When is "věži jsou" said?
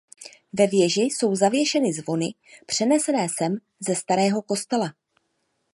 0.67-1.35